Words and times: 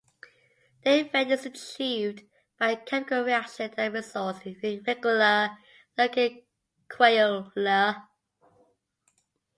The 0.83 1.01
effect 1.01 1.29
is 1.29 1.45
achieved 1.45 2.23
by 2.57 2.71
a 2.71 2.75
chemical 2.75 3.23
reaction 3.23 3.71
that 3.77 3.93
results 3.93 4.39
in 4.45 4.83
regular-looking 4.87 6.43
craquelure. 6.89 8.03